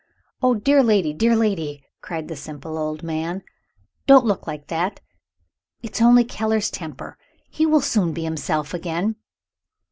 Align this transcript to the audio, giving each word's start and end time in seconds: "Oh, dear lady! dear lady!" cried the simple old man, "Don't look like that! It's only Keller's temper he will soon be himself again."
"Oh, 0.41 0.55
dear 0.55 0.81
lady! 0.81 1.13
dear 1.13 1.35
lady!" 1.35 1.83
cried 2.01 2.27
the 2.27 2.35
simple 2.35 2.75
old 2.75 3.03
man, 3.03 3.43
"Don't 4.07 4.25
look 4.25 4.47
like 4.47 4.65
that! 4.65 4.99
It's 5.83 6.01
only 6.01 6.23
Keller's 6.23 6.71
temper 6.71 7.19
he 7.51 7.67
will 7.67 7.81
soon 7.81 8.11
be 8.11 8.23
himself 8.23 8.73
again." 8.73 9.17